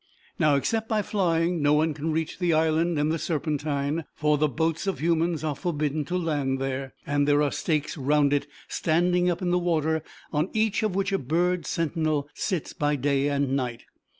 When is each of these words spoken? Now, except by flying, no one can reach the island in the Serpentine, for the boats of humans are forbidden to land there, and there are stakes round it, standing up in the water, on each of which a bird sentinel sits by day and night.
Now, 0.39 0.55
except 0.55 0.89
by 0.89 1.03
flying, 1.03 1.61
no 1.61 1.73
one 1.73 1.93
can 1.93 2.11
reach 2.11 2.39
the 2.39 2.53
island 2.53 2.97
in 2.97 3.09
the 3.09 3.19
Serpentine, 3.19 4.05
for 4.15 4.35
the 4.39 4.47
boats 4.49 4.87
of 4.87 4.99
humans 4.99 5.43
are 5.43 5.55
forbidden 5.55 6.05
to 6.05 6.17
land 6.17 6.57
there, 6.57 6.95
and 7.05 7.27
there 7.27 7.43
are 7.43 7.51
stakes 7.51 7.97
round 7.97 8.33
it, 8.33 8.47
standing 8.67 9.29
up 9.29 9.43
in 9.43 9.51
the 9.51 9.59
water, 9.59 10.01
on 10.33 10.49
each 10.53 10.81
of 10.81 10.95
which 10.95 11.11
a 11.11 11.19
bird 11.19 11.67
sentinel 11.67 12.27
sits 12.33 12.73
by 12.73 12.95
day 12.95 13.27
and 13.27 13.55
night. 13.55 13.83